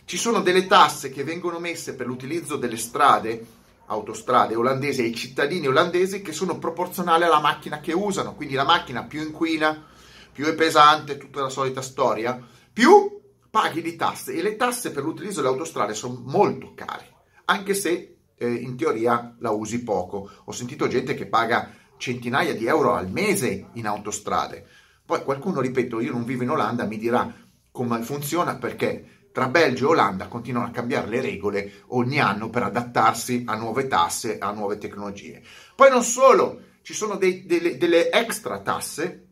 ci 0.04 0.18
sono 0.18 0.40
delle 0.40 0.66
tasse 0.66 1.10
che 1.10 1.24
vengono 1.24 1.58
messe 1.58 1.94
per 1.94 2.06
l'utilizzo 2.06 2.56
delle 2.56 2.76
strade 2.76 3.46
autostrade 3.86 4.54
olandesi 4.54 5.00
ai 5.00 5.14
cittadini 5.14 5.66
olandesi 5.66 6.20
che 6.20 6.32
sono 6.32 6.58
proporzionali 6.58 7.24
alla 7.24 7.40
macchina 7.40 7.80
che 7.80 7.92
usano, 7.92 8.34
quindi 8.34 8.54
la 8.54 8.64
macchina 8.64 9.04
più 9.04 9.22
inquina, 9.22 9.82
più 10.30 10.44
è 10.44 10.54
pesante, 10.54 11.16
tutta 11.16 11.40
la 11.40 11.48
solita 11.48 11.80
storia, 11.80 12.38
più 12.70 13.18
paghi 13.50 13.80
di 13.80 13.96
tasse. 13.96 14.34
E 14.34 14.42
le 14.42 14.56
tasse 14.56 14.92
per 14.92 15.04
l'utilizzo 15.04 15.40
delle 15.40 15.54
autostrade 15.54 15.94
sono 15.94 16.20
molto 16.24 16.72
care, 16.74 17.12
anche 17.46 17.74
se 17.74 18.17
eh, 18.38 18.50
in 18.50 18.76
teoria 18.76 19.34
la 19.38 19.50
usi 19.50 19.82
poco. 19.82 20.30
Ho 20.44 20.52
sentito 20.52 20.88
gente 20.88 21.14
che 21.14 21.26
paga 21.26 21.70
centinaia 21.96 22.54
di 22.54 22.66
euro 22.66 22.94
al 22.94 23.10
mese 23.10 23.68
in 23.74 23.86
autostrade. 23.86 24.66
Poi 25.04 25.22
qualcuno, 25.22 25.60
ripeto, 25.60 26.00
io 26.00 26.12
non 26.12 26.24
vivo 26.24 26.44
in 26.44 26.50
Olanda, 26.50 26.84
mi 26.84 26.98
dirà 26.98 27.32
come 27.70 28.02
funziona 28.02 28.56
perché 28.56 29.28
tra 29.32 29.48
Belgio 29.48 29.88
e 29.88 29.90
Olanda 29.92 30.26
continuano 30.26 30.66
a 30.66 30.70
cambiare 30.70 31.08
le 31.08 31.20
regole 31.20 31.72
ogni 31.88 32.18
anno 32.18 32.50
per 32.50 32.64
adattarsi 32.64 33.44
a 33.46 33.54
nuove 33.56 33.86
tasse, 33.86 34.38
a 34.38 34.50
nuove 34.52 34.78
tecnologie. 34.78 35.42
Poi 35.74 35.90
non 35.90 36.02
solo, 36.02 36.60
ci 36.82 36.94
sono 36.94 37.16
dei, 37.16 37.46
delle, 37.46 37.76
delle, 37.76 38.10
extra 38.10 38.60
tasse 38.60 39.26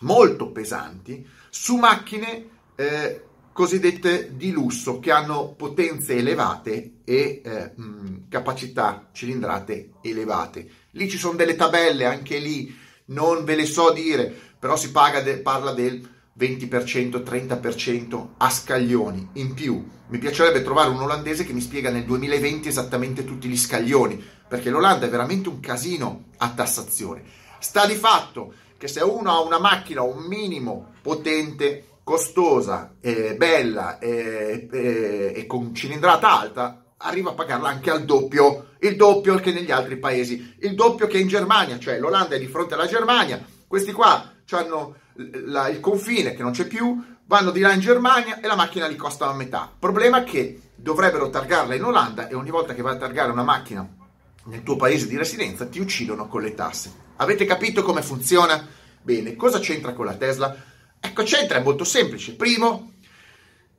molto 0.00 0.50
pesanti 0.50 1.26
su 1.50 1.76
macchine 1.76 2.48
eh, 2.76 3.24
cosiddette 3.52 4.34
di 4.34 4.50
lusso 4.50 4.98
che 4.98 5.10
hanno 5.10 5.54
potenze 5.56 6.14
elevate 6.14 7.00
e 7.04 7.42
eh, 7.44 7.72
mh, 7.74 8.28
capacità 8.28 9.08
cilindrate 9.12 9.90
elevate. 10.00 10.68
Lì 10.92 11.08
ci 11.08 11.18
sono 11.18 11.36
delle 11.36 11.56
tabelle, 11.56 12.04
anche 12.04 12.38
lì 12.38 12.74
non 13.06 13.44
ve 13.44 13.54
le 13.54 13.66
so 13.66 13.92
dire, 13.92 14.34
però 14.58 14.76
si 14.76 14.90
de- 14.90 15.38
parla 15.38 15.72
del 15.72 16.08
20%, 16.38 17.22
30% 17.22 18.28
a 18.38 18.50
scaglioni 18.50 19.30
in 19.34 19.54
più. 19.54 19.84
Mi 20.08 20.18
piacerebbe 20.18 20.62
trovare 20.62 20.90
un 20.90 21.00
olandese 21.00 21.44
che 21.44 21.52
mi 21.52 21.60
spiega 21.60 21.90
nel 21.90 22.04
2020 22.04 22.68
esattamente 22.68 23.24
tutti 23.24 23.48
gli 23.48 23.56
scaglioni, 23.56 24.22
perché 24.48 24.70
l'Olanda 24.70 25.06
è 25.06 25.10
veramente 25.10 25.48
un 25.48 25.60
casino 25.60 26.24
a 26.38 26.50
tassazione. 26.50 27.22
Sta 27.58 27.86
di 27.86 27.94
fatto 27.94 28.52
che 28.76 28.88
se 28.88 29.00
uno 29.00 29.30
ha 29.30 29.40
una 29.40 29.58
macchina 29.58 30.02
un 30.02 30.24
minimo 30.24 30.92
potente, 31.02 31.86
costosa, 32.12 32.96
eh, 33.00 33.36
bella 33.36 33.98
eh, 33.98 34.68
eh, 34.70 35.32
e 35.34 35.46
con 35.46 35.74
cilindrata 35.74 36.40
alta, 36.40 36.84
arriva 36.98 37.30
a 37.30 37.32
pagarla 37.32 37.70
anche 37.70 37.90
al 37.90 38.04
doppio, 38.04 38.72
il 38.80 38.96
doppio 38.96 39.36
che 39.36 39.50
negli 39.50 39.70
altri 39.70 39.96
paesi, 39.96 40.56
il 40.60 40.74
doppio 40.74 41.06
che 41.06 41.16
in 41.16 41.26
Germania, 41.26 41.78
cioè 41.78 41.98
l'Olanda 41.98 42.34
è 42.34 42.38
di 42.38 42.48
fronte 42.48 42.74
alla 42.74 42.86
Germania, 42.86 43.42
questi 43.66 43.92
qua 43.92 44.30
hanno 44.50 44.96
la, 45.46 45.68
il 45.68 45.80
confine 45.80 46.34
che 46.34 46.42
non 46.42 46.52
c'è 46.52 46.66
più, 46.66 47.02
vanno 47.24 47.50
di 47.50 47.60
là 47.60 47.72
in 47.72 47.80
Germania 47.80 48.42
e 48.42 48.46
la 48.46 48.56
macchina 48.56 48.86
li 48.86 48.96
costa 48.96 49.24
la 49.24 49.32
metà. 49.32 49.72
Problema 49.78 50.22
che 50.22 50.60
dovrebbero 50.74 51.30
targarla 51.30 51.74
in 51.74 51.84
Olanda 51.84 52.28
e 52.28 52.34
ogni 52.34 52.50
volta 52.50 52.74
che 52.74 52.82
vai 52.82 52.96
a 52.96 52.98
targare 52.98 53.32
una 53.32 53.42
macchina 53.42 53.88
nel 54.44 54.62
tuo 54.62 54.76
paese 54.76 55.06
di 55.06 55.16
residenza 55.16 55.64
ti 55.64 55.80
uccidono 55.80 56.28
con 56.28 56.42
le 56.42 56.52
tasse. 56.52 56.92
Avete 57.16 57.46
capito 57.46 57.82
come 57.82 58.02
funziona? 58.02 58.68
Bene, 59.00 59.34
cosa 59.34 59.60
c'entra 59.60 59.94
con 59.94 60.04
la 60.04 60.14
Tesla? 60.14 60.71
Ecco, 61.04 61.24
c'entra, 61.24 61.58
è 61.58 61.62
molto 61.62 61.82
semplice. 61.82 62.36
Primo, 62.36 62.92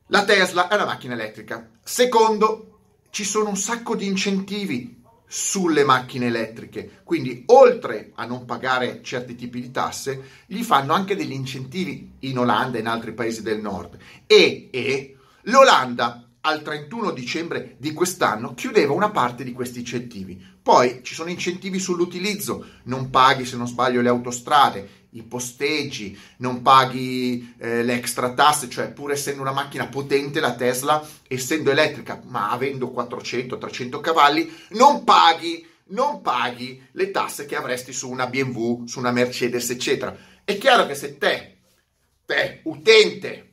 la 0.08 0.26
Tesla 0.26 0.68
è 0.68 0.76
una 0.76 0.86
macchina 0.86 1.14
elettrica. 1.14 1.70
Secondo, 1.82 2.80
ci 3.12 3.24
sono 3.24 3.48
un 3.48 3.56
sacco 3.56 3.96
di 3.96 4.06
incentivi 4.06 5.02
sulle 5.26 5.86
macchine 5.86 6.28
elettriche. 6.28 7.00
Quindi, 7.06 7.44
oltre 7.48 8.12
a 8.16 8.26
non 8.26 8.44
pagare 8.44 9.02
certi 9.02 9.36
tipi 9.36 9.62
di 9.62 9.72
tasse, 9.72 10.44
gli 10.46 10.64
fanno 10.64 10.94
anche 10.94 11.16
degli 11.16 11.32
incentivi 11.32 12.12
in 12.20 12.38
Olanda 12.38 12.78
e 12.78 12.82
in 12.82 12.88
altri 12.88 13.14
paesi 13.14 13.42
del 13.42 13.62
nord. 13.62 13.98
E, 14.28 14.68
e 14.70 15.18
l'Olanda 15.44 16.28
al 16.42 16.62
31 16.62 17.12
dicembre 17.12 17.78
di 17.80 17.94
quest'anno 17.94 18.54
chiudeva 18.54 18.92
una 18.92 19.12
parte 19.12 19.46
di 19.46 19.54
questi 19.54 19.80
incentivi. 19.80 20.40
Poi 20.62 21.00
ci 21.02 21.14
sono 21.14 21.30
incentivi 21.30 21.80
sull'utilizzo, 21.80 22.66
non 22.84 23.10
paghi 23.10 23.46
se 23.46 23.56
non 23.56 23.68
sbaglio 23.68 24.02
le 24.02 24.10
autostrade, 24.10 24.90
i 25.14 25.24
posteggi, 25.24 26.18
non 26.38 26.62
paghi 26.62 27.56
eh, 27.58 27.84
le 27.84 28.02
tasse, 28.36 28.70
cioè 28.70 28.92
pur 28.92 29.12
essendo 29.12 29.42
una 29.42 29.52
macchina 29.52 29.88
potente 29.88 30.40
la 30.40 30.56
Tesla, 30.56 31.06
essendo 31.28 31.72
elettrica 31.72 32.22
ma 32.26 32.50
avendo 32.52 32.92
400-300 32.96 34.00
cavalli, 34.00 34.52
non 34.70 35.04
paghi, 35.04 35.66
non 35.88 36.22
paghi 36.22 36.82
le 36.92 37.12
tasse 37.12 37.46
che 37.46 37.56
avresti 37.56 37.94
su 37.94 38.10
una 38.10 38.28
BMW, 38.28 38.86
su 38.86 39.00
una 39.00 39.12
Mercedes, 39.12 39.70
eccetera. 39.70 40.16
È 40.44 40.58
chiaro 40.58 40.86
che 40.86 40.96
se 40.96 41.18
te, 41.18 41.58
te 42.26 42.62
utente 42.64 43.52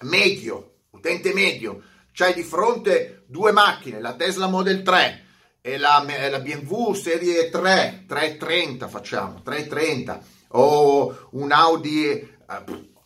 medio, 0.00 0.76
utente 0.90 1.32
medio, 1.32 1.82
c'hai 2.12 2.34
di 2.34 2.42
fronte 2.42 3.24
due 3.26 3.52
macchine, 3.52 4.00
la 4.00 4.14
Tesla 4.14 4.46
Model 4.46 4.82
3 4.82 5.24
e 5.60 5.78
la, 5.78 6.04
la 6.30 6.38
BMW 6.38 6.92
serie 6.94 7.50
3, 7.50 8.04
330 8.06 8.88
facciamo, 8.88 9.42
330 9.42 10.34
o 10.48 11.28
un 11.32 11.52
Audi 11.52 12.08
eh, 12.08 12.28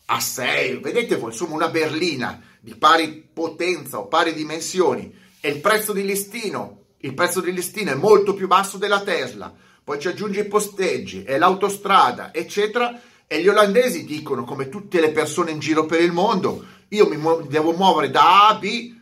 A6, 0.07 0.79
vedete 0.81 1.15
voi, 1.15 1.31
insomma 1.31 1.55
una 1.55 1.69
berlina 1.69 2.41
di 2.59 2.75
pari 2.75 3.29
potenza 3.33 3.99
o 3.99 4.07
pari 4.07 4.33
dimensioni 4.33 5.13
e 5.39 5.49
il 5.49 5.59
prezzo 5.59 5.93
di 5.93 6.03
listino, 6.03 6.85
il 6.97 7.13
prezzo 7.13 7.41
di 7.41 7.51
listino 7.51 7.91
è 7.91 7.95
molto 7.95 8.33
più 8.33 8.47
basso 8.47 8.77
della 8.77 9.01
Tesla, 9.01 9.53
poi 9.83 9.99
ci 9.99 10.07
aggiungi 10.07 10.39
i 10.39 10.47
posteggi 10.47 11.23
e 11.23 11.37
l'autostrada, 11.37 12.33
eccetera, 12.33 12.99
e 13.25 13.41
gli 13.41 13.47
olandesi 13.47 14.03
dicono, 14.03 14.43
come 14.43 14.69
tutte 14.69 14.99
le 14.99 15.11
persone 15.11 15.51
in 15.51 15.59
giro 15.59 15.85
per 15.85 16.01
il 16.01 16.11
mondo, 16.11 16.65
io 16.89 17.07
mi 17.07 17.15
mu- 17.15 17.47
devo 17.47 17.71
muovere 17.71 18.11
da 18.11 18.47
A 18.47 18.49
a 18.49 18.55
B, 18.55 18.93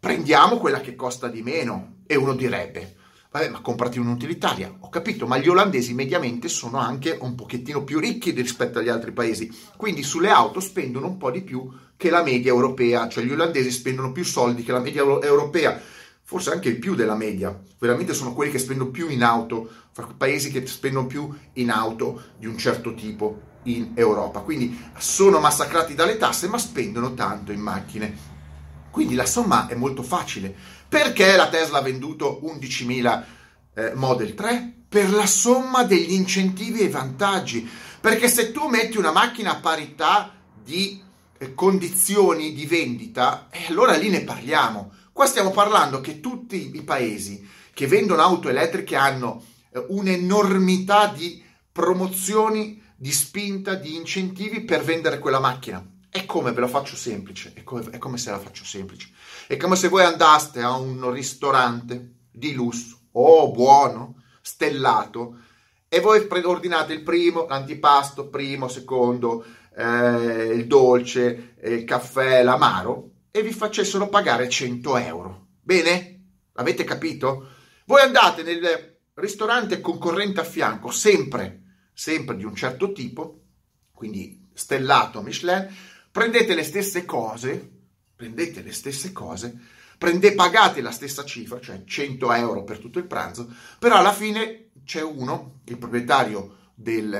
prendiamo 0.00 0.56
quella 0.56 0.80
che 0.80 0.96
costa 0.96 1.28
di 1.28 1.42
meno. 1.42 2.00
E 2.06 2.16
uno 2.16 2.34
direbbe, 2.34 2.96
Vabbè, 3.32 3.48
ma 3.48 3.60
comprati 3.62 3.98
un'utilitaria. 3.98 4.70
Ho 4.80 4.90
capito, 4.90 5.26
ma 5.26 5.38
gli 5.38 5.48
olandesi 5.48 5.94
mediamente 5.94 6.48
sono 6.48 6.76
anche 6.76 7.16
un 7.18 7.34
pochettino 7.34 7.82
più 7.82 7.98
ricchi 7.98 8.30
rispetto 8.32 8.78
agli 8.78 8.90
altri 8.90 9.10
paesi. 9.12 9.50
Quindi 9.74 10.02
sulle 10.02 10.28
auto 10.28 10.60
spendono 10.60 11.06
un 11.06 11.16
po' 11.16 11.30
di 11.30 11.40
più 11.40 11.66
che 11.96 12.10
la 12.10 12.22
media 12.22 12.50
europea, 12.50 13.08
cioè 13.08 13.24
gli 13.24 13.32
olandesi 13.32 13.70
spendono 13.70 14.12
più 14.12 14.22
soldi 14.22 14.62
che 14.62 14.72
la 14.72 14.80
media 14.80 15.00
europea, 15.00 15.80
forse 16.22 16.50
anche 16.50 16.74
più 16.74 16.94
della 16.94 17.14
media. 17.14 17.58
Veramente 17.78 18.12
sono 18.12 18.34
quelli 18.34 18.50
che 18.50 18.58
spendono 18.58 18.90
più 18.90 19.08
in 19.08 19.22
auto, 19.22 19.66
paesi 20.18 20.50
che 20.50 20.66
spendono 20.66 21.06
più 21.06 21.34
in 21.54 21.70
auto 21.70 22.22
di 22.36 22.46
un 22.46 22.58
certo 22.58 22.92
tipo 22.92 23.40
in 23.62 23.92
Europa. 23.94 24.40
Quindi 24.40 24.78
sono 24.98 25.40
massacrati 25.40 25.94
dalle 25.94 26.18
tasse, 26.18 26.48
ma 26.48 26.58
spendono 26.58 27.14
tanto 27.14 27.50
in 27.50 27.60
macchine. 27.60 28.30
Quindi 28.90 29.14
la 29.14 29.24
somma 29.24 29.68
è 29.68 29.74
molto 29.74 30.02
facile. 30.02 30.54
Perché 30.92 31.36
la 31.36 31.48
Tesla 31.48 31.78
ha 31.78 31.80
venduto 31.80 32.38
11.000 32.44 33.24
eh, 33.72 33.94
Model 33.94 34.34
3? 34.34 34.74
Per 34.90 35.10
la 35.10 35.24
somma 35.24 35.84
degli 35.84 36.12
incentivi 36.12 36.80
e 36.80 36.90
vantaggi. 36.90 37.66
Perché 37.98 38.28
se 38.28 38.52
tu 38.52 38.66
metti 38.66 38.98
una 38.98 39.10
macchina 39.10 39.52
a 39.52 39.60
parità 39.60 40.34
di 40.62 41.02
eh, 41.38 41.54
condizioni 41.54 42.52
di 42.52 42.66
vendita, 42.66 43.48
eh, 43.50 43.68
allora 43.68 43.96
lì 43.96 44.10
ne 44.10 44.20
parliamo. 44.20 44.92
Qua 45.12 45.24
stiamo 45.24 45.50
parlando 45.50 46.02
che 46.02 46.20
tutti 46.20 46.70
i 46.74 46.82
paesi 46.82 47.48
che 47.72 47.86
vendono 47.86 48.20
auto 48.20 48.50
elettriche 48.50 48.94
hanno 48.94 49.42
eh, 49.70 49.82
un'enormità 49.88 51.06
di 51.06 51.42
promozioni, 51.72 52.82
di 52.94 53.12
spinta, 53.12 53.76
di 53.76 53.96
incentivi 53.96 54.60
per 54.60 54.84
vendere 54.84 55.20
quella 55.20 55.40
macchina. 55.40 55.91
E 56.14 56.26
come 56.26 56.52
ve 56.52 56.60
la 56.60 56.68
faccio 56.68 56.94
semplice? 56.94 57.52
È 57.54 57.64
come, 57.64 57.88
è 57.88 57.96
come, 57.96 58.18
se 58.18 58.30
la 58.30 58.38
faccio 58.38 58.66
semplice. 58.66 59.08
È 59.46 59.56
come 59.56 59.76
se 59.76 59.88
voi 59.88 60.04
andaste 60.04 60.60
a 60.60 60.76
un 60.76 61.10
ristorante 61.10 62.16
di 62.30 62.52
lusso, 62.52 62.98
oh 63.12 63.50
buono, 63.50 64.22
stellato, 64.42 65.38
e 65.88 66.00
voi 66.00 66.26
ordinate 66.44 66.92
il 66.92 67.02
primo, 67.02 67.46
l'antipasto, 67.48 68.28
primo, 68.28 68.68
secondo, 68.68 69.42
eh, 69.74 70.52
il 70.54 70.66
dolce, 70.66 71.54
il 71.64 71.84
caffè, 71.84 72.42
l'amaro, 72.42 73.12
e 73.30 73.42
vi 73.42 73.52
facessero 73.52 74.10
pagare 74.10 74.50
100 74.50 74.96
euro. 74.98 75.46
Bene? 75.62 76.24
Avete 76.56 76.84
capito? 76.84 77.48
Voi 77.86 78.02
andate 78.02 78.42
nel 78.42 78.98
ristorante 79.14 79.80
concorrente 79.80 80.40
a 80.40 80.44
fianco, 80.44 80.90
sempre, 80.90 81.62
sempre 81.94 82.36
di 82.36 82.44
un 82.44 82.54
certo 82.54 82.92
tipo, 82.92 83.44
quindi 83.94 84.50
stellato 84.52 85.22
Michelin, 85.22 85.68
prendete 86.12 86.54
le 86.54 86.62
stesse 86.62 87.04
cose, 87.04 87.70
prendete 88.14 88.62
le 88.62 88.72
stesse 88.72 89.10
cose, 89.10 89.58
prende, 89.98 90.34
pagate 90.34 90.82
la 90.82 90.92
stessa 90.92 91.24
cifra, 91.24 91.58
cioè 91.60 91.82
100 91.84 92.32
euro 92.34 92.64
per 92.64 92.78
tutto 92.78 92.98
il 92.98 93.06
pranzo, 93.06 93.52
però 93.78 93.96
alla 93.96 94.12
fine 94.12 94.70
c'è 94.84 95.02
uno, 95.02 95.60
il 95.64 95.78
proprietario 95.78 96.70
del, 96.74 97.14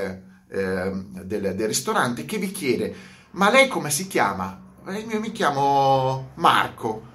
eh, 0.49 0.91
del, 1.23 1.55
del 1.55 1.67
ristorante, 1.67 2.25
che 2.25 2.37
vi 2.37 2.51
chiede, 2.51 2.95
ma 3.31 3.49
lei 3.49 3.67
come 3.67 3.89
si 3.89 4.07
chiama? 4.07 4.61
Io 5.09 5.19
mi 5.19 5.31
chiamo 5.31 6.31
Marco. 6.35 7.11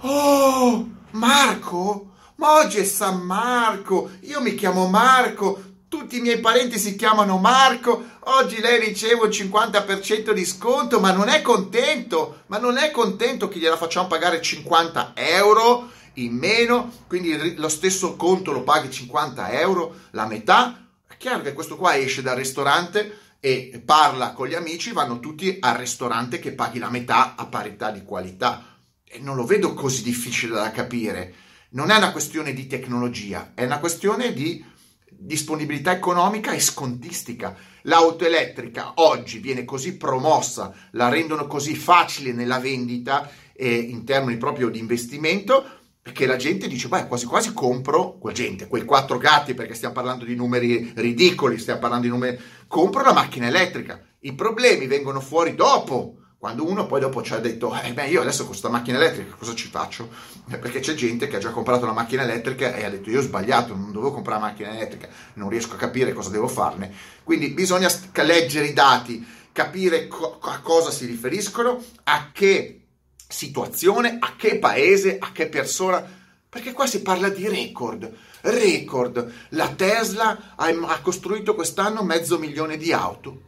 Oh, 0.00 0.88
Marco? 1.12 2.12
Ma 2.36 2.58
oggi 2.58 2.78
è 2.78 2.84
San 2.84 3.22
Marco, 3.22 4.10
io 4.20 4.42
mi 4.42 4.54
chiamo 4.54 4.88
Marco, 4.88 5.65
tutti 5.88 6.18
i 6.18 6.20
miei 6.20 6.40
parenti 6.40 6.78
si 6.78 6.96
chiamano 6.96 7.38
Marco, 7.38 8.04
oggi 8.24 8.60
lei 8.60 8.80
riceve 8.80 9.22
un 9.22 9.28
50% 9.28 10.32
di 10.32 10.44
sconto, 10.44 10.98
ma 11.00 11.12
non 11.12 11.28
è 11.28 11.42
contento, 11.42 12.42
ma 12.46 12.58
non 12.58 12.76
è 12.76 12.90
contento 12.90 13.48
che 13.48 13.58
gliela 13.58 13.76
facciamo 13.76 14.08
pagare 14.08 14.42
50 14.42 15.12
euro 15.14 15.90
in 16.14 16.34
meno, 16.34 16.92
quindi 17.06 17.54
lo 17.56 17.68
stesso 17.68 18.16
conto 18.16 18.52
lo 18.52 18.62
paghi 18.62 18.90
50 18.90 19.50
euro, 19.60 19.94
la 20.10 20.26
metà. 20.26 20.88
È 21.06 21.16
chiaro 21.16 21.42
che 21.42 21.52
questo 21.52 21.76
qua 21.76 21.96
esce 21.96 22.22
dal 22.22 22.36
ristorante 22.36 23.20
e 23.38 23.80
parla 23.84 24.32
con 24.32 24.48
gli 24.48 24.54
amici, 24.54 24.92
vanno 24.92 25.20
tutti 25.20 25.56
al 25.60 25.76
ristorante 25.76 26.38
che 26.38 26.52
paghi 26.52 26.78
la 26.78 26.90
metà 26.90 27.34
a 27.36 27.46
parità 27.46 27.90
di 27.90 28.02
qualità. 28.02 28.76
E 29.04 29.20
non 29.20 29.36
lo 29.36 29.44
vedo 29.44 29.74
così 29.74 30.02
difficile 30.02 30.54
da 30.54 30.70
capire 30.72 31.34
non 31.70 31.90
è 31.90 31.96
una 31.96 32.12
questione 32.12 32.54
di 32.54 32.66
tecnologia, 32.66 33.52
è 33.54 33.64
una 33.64 33.78
questione 33.78 34.32
di 34.32 34.64
disponibilità 35.18 35.92
economica 35.92 36.52
e 36.52 36.60
scontistica. 36.60 37.56
L'auto 37.82 38.24
elettrica 38.24 38.92
oggi 38.96 39.38
viene 39.38 39.64
così 39.64 39.96
promossa, 39.96 40.74
la 40.92 41.08
rendono 41.08 41.46
così 41.46 41.74
facile 41.74 42.32
nella 42.32 42.58
vendita 42.58 43.30
e 43.52 43.74
in 43.74 44.04
termini 44.04 44.36
proprio 44.36 44.68
di 44.68 44.78
investimento 44.78 45.64
perché 46.06 46.26
la 46.26 46.36
gente 46.36 46.68
dice, 46.68 46.86
beh, 46.86 47.08
quasi 47.08 47.26
quasi 47.26 47.52
compro, 47.52 48.16
quella 48.18 48.36
gente, 48.36 48.68
quei 48.68 48.84
quattro 48.84 49.18
gatti, 49.18 49.54
perché 49.54 49.74
stiamo 49.74 49.92
parlando 49.92 50.24
di 50.24 50.36
numeri 50.36 50.92
ridicoli, 50.94 51.58
stiamo 51.58 51.80
parlando 51.80 52.06
di 52.06 52.12
numeri, 52.12 52.38
compro 52.68 53.02
la 53.02 53.12
macchina 53.12 53.48
elettrica. 53.48 54.00
I 54.20 54.32
problemi 54.34 54.86
vengono 54.86 55.20
fuori 55.20 55.56
dopo, 55.56 56.18
quando 56.38 56.68
uno 56.68 56.86
poi 56.86 57.00
dopo 57.00 57.22
ci 57.22 57.32
ha 57.32 57.38
detto, 57.38 57.74
eh 57.80 57.92
beh, 57.92 58.08
io 58.08 58.20
adesso 58.20 58.40
con 58.40 58.48
questa 58.48 58.68
macchina 58.68 58.98
elettrica 58.98 59.34
cosa 59.36 59.54
ci 59.54 59.68
faccio? 59.68 60.10
Eh, 60.50 60.58
perché 60.58 60.80
c'è 60.80 60.94
gente 60.94 61.28
che 61.28 61.36
ha 61.36 61.40
già 61.40 61.50
comprato 61.50 61.86
la 61.86 61.92
macchina 61.92 62.22
elettrica 62.22 62.74
e 62.74 62.84
ha 62.84 62.90
detto, 62.90 63.10
io 63.10 63.20
ho 63.20 63.22
sbagliato, 63.22 63.74
non 63.74 63.90
dovevo 63.90 64.12
comprare 64.12 64.40
la 64.40 64.46
macchina 64.46 64.70
elettrica, 64.70 65.08
non 65.34 65.48
riesco 65.48 65.74
a 65.74 65.78
capire 65.78 66.12
cosa 66.12 66.30
devo 66.30 66.46
farne. 66.46 66.92
Quindi 67.24 67.48
bisogna 67.48 67.90
leggere 68.12 68.66
i 68.66 68.72
dati, 68.74 69.26
capire 69.50 70.08
co- 70.08 70.38
a 70.42 70.60
cosa 70.60 70.90
si 70.90 71.06
riferiscono, 71.06 71.82
a 72.04 72.30
che 72.32 72.82
situazione, 73.26 74.18
a 74.20 74.36
che 74.36 74.58
paese, 74.58 75.16
a 75.18 75.32
che 75.32 75.48
persona, 75.48 76.04
perché 76.48 76.72
qua 76.72 76.86
si 76.86 77.00
parla 77.00 77.30
di 77.30 77.48
record, 77.48 78.12
record. 78.42 79.32
La 79.50 79.68
Tesla 79.68 80.54
ha, 80.54 80.66
ha 80.66 81.00
costruito 81.00 81.54
quest'anno 81.54 82.02
mezzo 82.02 82.38
milione 82.38 82.76
di 82.76 82.92
auto. 82.92 83.45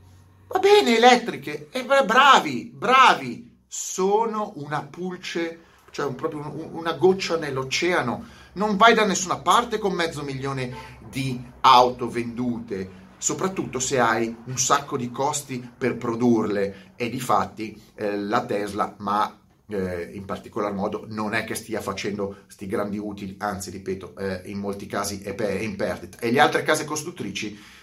Va 0.50 0.60
bene, 0.60 0.96
elettriche, 0.96 1.68
e 1.70 1.84
bravi, 1.84 2.72
bravi, 2.74 3.58
sono 3.66 4.54
una 4.56 4.82
pulce, 4.82 5.60
cioè 5.90 6.06
un, 6.06 6.14
proprio 6.14 6.40
un, 6.40 6.70
una 6.72 6.94
goccia 6.94 7.36
nell'oceano. 7.36 8.24
Non 8.54 8.78
vai 8.78 8.94
da 8.94 9.04
nessuna 9.04 9.36
parte 9.36 9.76
con 9.76 9.92
mezzo 9.92 10.22
milione 10.22 10.96
di 11.06 11.38
auto 11.60 12.08
vendute, 12.08 12.90
soprattutto 13.18 13.78
se 13.78 14.00
hai 14.00 14.34
un 14.44 14.56
sacco 14.56 14.96
di 14.96 15.10
costi 15.10 15.70
per 15.76 15.98
produrle 15.98 16.92
e 16.96 17.10
di 17.10 17.20
fatti 17.20 17.78
eh, 17.94 18.16
la 18.16 18.42
Tesla, 18.46 18.94
ma 19.00 19.38
eh, 19.66 20.10
in 20.14 20.24
particolar 20.24 20.72
modo 20.72 21.04
non 21.10 21.34
è 21.34 21.44
che 21.44 21.56
stia 21.56 21.82
facendo 21.82 22.38
questi 22.44 22.66
grandi 22.66 22.96
utili, 22.96 23.34
anzi 23.38 23.68
ripeto, 23.68 24.16
eh, 24.16 24.42
in 24.46 24.58
molti 24.58 24.86
casi 24.86 25.20
è, 25.20 25.34
per, 25.34 25.48
è 25.48 25.60
in 25.60 25.76
perdita. 25.76 26.18
E 26.20 26.30
le 26.30 26.40
altre 26.40 26.62
case 26.62 26.86
costruttrici 26.86 27.76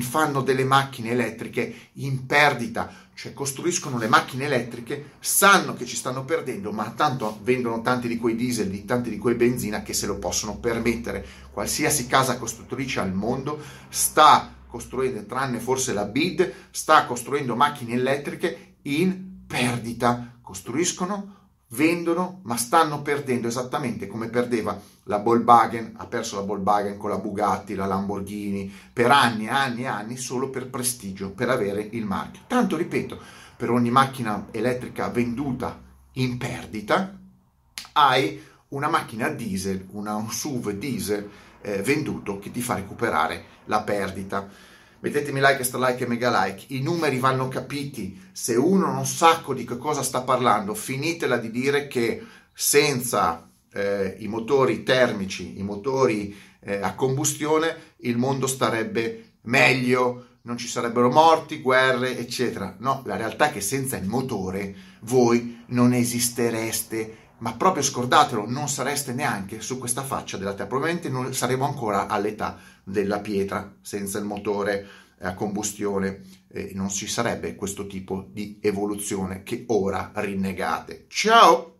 fanno 0.00 0.40
delle 0.42 0.64
macchine 0.64 1.10
elettriche 1.10 1.90
in 1.94 2.26
perdita, 2.26 2.92
cioè 3.14 3.32
costruiscono 3.32 3.98
le 3.98 4.08
macchine 4.08 4.44
elettriche, 4.44 5.12
sanno 5.20 5.74
che 5.74 5.84
ci 5.86 5.96
stanno 5.96 6.24
perdendo, 6.24 6.72
ma 6.72 6.90
tanto 6.96 7.38
vendono 7.42 7.82
tanti 7.82 8.08
di 8.08 8.16
quei 8.16 8.34
diesel, 8.34 8.70
di 8.70 8.84
tanti 8.84 9.10
di 9.10 9.18
quei 9.18 9.34
benzina 9.34 9.82
che 9.82 9.92
se 9.92 10.06
lo 10.06 10.18
possono 10.18 10.56
permettere. 10.56 11.24
Qualsiasi 11.50 12.06
casa 12.06 12.38
costruttrice 12.38 13.00
al 13.00 13.12
mondo 13.12 13.60
sta 13.88 14.52
costruendo, 14.66 15.24
tranne 15.26 15.60
forse 15.60 15.92
la 15.92 16.04
BID, 16.04 16.52
sta 16.70 17.04
costruendo 17.06 17.54
macchine 17.54 17.94
elettriche 17.94 18.76
in 18.82 19.46
perdita 19.46 20.38
costruiscono, 20.42 21.43
vendono, 21.74 22.40
ma 22.42 22.56
stanno 22.56 23.02
perdendo 23.02 23.48
esattamente 23.48 24.06
come 24.06 24.28
perdeva 24.28 24.80
la 25.04 25.18
Volkswagen, 25.18 25.94
ha 25.96 26.06
perso 26.06 26.36
la 26.36 26.42
Volkswagen 26.42 26.96
con 26.96 27.10
la 27.10 27.18
Bugatti, 27.18 27.74
la 27.74 27.86
Lamborghini, 27.86 28.72
per 28.92 29.10
anni 29.10 29.46
e 29.46 29.50
anni 29.50 29.82
e 29.82 29.86
anni 29.86 30.16
solo 30.16 30.50
per 30.50 30.68
prestigio, 30.68 31.30
per 31.30 31.50
avere 31.50 31.88
il 31.92 32.04
marchio. 32.04 32.42
Tanto 32.46 32.76
ripeto, 32.76 33.18
per 33.56 33.70
ogni 33.70 33.90
macchina 33.90 34.46
elettrica 34.50 35.08
venduta 35.08 35.78
in 36.12 36.38
perdita, 36.38 37.18
hai 37.92 38.42
una 38.68 38.88
macchina 38.88 39.28
diesel, 39.28 39.86
una, 39.90 40.14
un 40.14 40.30
SUV 40.30 40.70
diesel 40.72 41.28
eh, 41.60 41.82
venduto 41.82 42.38
che 42.38 42.50
ti 42.50 42.60
fa 42.60 42.74
recuperare 42.74 43.44
la 43.66 43.82
perdita 43.82 44.48
mettetemi 45.04 45.38
like, 45.38 45.58
extra 45.58 45.86
like 45.86 46.02
e 46.02 46.06
mega 46.06 46.30
like, 46.30 46.64
i 46.68 46.80
numeri 46.80 47.18
vanno 47.18 47.48
capiti, 47.48 48.18
se 48.32 48.54
uno 48.54 48.90
non 48.90 49.04
sa 49.04 49.42
di 49.54 49.66
che 49.66 49.76
cosa 49.76 50.02
sta 50.02 50.22
parlando, 50.22 50.72
finitela 50.72 51.36
di 51.36 51.50
dire 51.50 51.88
che 51.88 52.24
senza 52.54 53.46
eh, 53.70 54.16
i 54.20 54.28
motori 54.28 54.82
termici, 54.82 55.58
i 55.58 55.62
motori 55.62 56.34
eh, 56.60 56.76
a 56.80 56.94
combustione, 56.94 57.92
il 57.98 58.16
mondo 58.16 58.46
starebbe 58.46 59.32
meglio, 59.42 60.28
non 60.42 60.56
ci 60.56 60.68
sarebbero 60.68 61.10
morti, 61.10 61.60
guerre, 61.60 62.16
eccetera. 62.16 62.74
No, 62.78 63.02
la 63.04 63.16
realtà 63.16 63.50
è 63.50 63.52
che 63.52 63.60
senza 63.60 63.98
il 63.98 64.06
motore 64.06 64.74
voi 65.00 65.64
non 65.66 65.92
esistereste. 65.92 67.18
Ma 67.38 67.52
proprio 67.52 67.82
scordatelo, 67.82 68.48
non 68.48 68.68
sareste 68.68 69.12
neanche 69.12 69.60
su 69.60 69.78
questa 69.78 70.02
faccia 70.02 70.38
della 70.38 70.54
Terra, 70.54 70.68
probabilmente 70.68 71.10
non 71.10 71.34
saremo 71.34 71.66
ancora 71.66 72.06
all'età 72.06 72.58
della 72.84 73.20
pietra, 73.20 73.76
senza 73.80 74.18
il 74.18 74.24
motore 74.24 74.86
a 75.20 75.34
combustione, 75.34 76.22
eh, 76.48 76.72
non 76.74 76.90
ci 76.90 77.06
sarebbe 77.06 77.54
questo 77.54 77.86
tipo 77.86 78.28
di 78.30 78.58
evoluzione 78.60 79.42
che 79.42 79.64
ora 79.68 80.12
rinnegate. 80.14 81.06
Ciao! 81.08 81.73